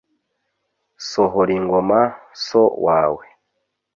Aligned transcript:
sohoringoma 1.07 1.99
so 2.43 2.63
wawe 2.85 3.25